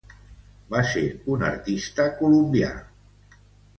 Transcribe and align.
Va 0.75 0.79
ser 0.93 1.03
un 1.33 1.45
artista 1.49 2.07
colombià. 2.23 2.73